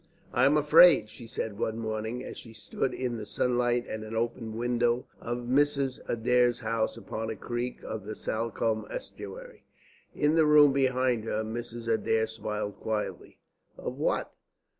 "I 0.33 0.45
am 0.45 0.57
afraid," 0.57 1.11
she 1.11 1.27
said, 1.27 1.59
one 1.59 1.77
morning, 1.77 2.23
as 2.23 2.35
she 2.35 2.53
stood 2.53 2.91
in 2.91 3.17
the 3.17 3.25
sunlight 3.27 3.85
at 3.85 3.99
an 3.99 4.15
open 4.15 4.57
window 4.57 5.05
of 5.19 5.43
Mrs. 5.45 5.99
Adair's 6.09 6.61
house 6.61 6.97
upon 6.97 7.29
a 7.29 7.35
creek 7.35 7.83
of 7.83 8.05
the 8.05 8.15
Salcombe 8.15 8.87
estuary. 8.89 9.63
In 10.15 10.33
the 10.33 10.47
room 10.47 10.73
behind 10.73 11.25
her 11.25 11.43
Mrs. 11.43 11.87
Adair 11.87 12.25
smiled 12.25 12.77
quietly. 12.79 13.37
"Of 13.77 13.93
what? 13.99 14.33